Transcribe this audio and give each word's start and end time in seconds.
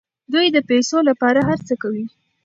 دوی 0.33 0.47
د 0.51 0.57
پیسو 0.69 0.97
لپاره 1.09 1.39
هر 1.49 1.59
څه 1.67 1.73
کوي. 1.81 2.05